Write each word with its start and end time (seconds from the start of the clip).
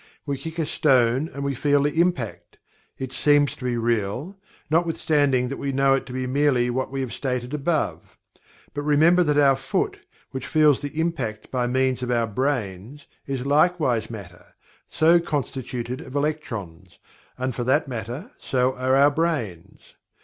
We 0.25 0.35
kick 0.35 0.57
a 0.57 0.65
stone 0.65 1.29
and 1.31 1.43
we 1.43 1.53
feel 1.53 1.83
the 1.83 2.01
impact 2.01 2.57
it 2.97 3.11
seems 3.13 3.55
to 3.55 3.63
be 3.65 3.77
real, 3.77 4.35
notwithstanding 4.67 5.47
that 5.49 5.57
we 5.57 5.71
know 5.71 5.93
it 5.93 6.07
to 6.07 6.11
be 6.13 6.25
merely 6.25 6.71
what 6.71 6.89
we 6.89 7.01
have 7.01 7.13
stated 7.13 7.53
above. 7.53 8.17
But 8.73 8.81
remember 8.81 9.21
that 9.21 9.37
our 9.37 9.55
foot, 9.55 9.99
which 10.31 10.47
feels 10.47 10.79
the 10.81 10.99
impact 10.99 11.51
by 11.51 11.67
means 11.67 12.01
of 12.01 12.09
our 12.09 12.25
brains, 12.25 13.05
is 13.27 13.45
likewise 13.45 14.09
Matter, 14.09 14.55
so 14.87 15.19
constituted 15.19 16.01
of 16.01 16.15
electrons, 16.15 16.97
and 17.37 17.53
for 17.53 17.63
that 17.65 17.87
matter 17.87 18.31
so 18.39 18.73
are 18.77 18.95
our 18.95 19.11
brains. 19.11 19.93